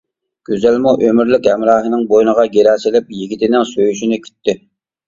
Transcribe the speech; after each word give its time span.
گۈزەلمۇ 0.49 0.93
ئۆمۈرلۈك 1.07 1.51
ھەمراھىنىڭ 1.51 2.09
بوينىغا 2.15 2.47
گىرە 2.57 2.75
سېلىپ 2.87 3.17
يىگىتىنىڭ 3.21 3.71
سۆيۈشىنى 3.75 4.23
كۈتتى. 4.27 4.61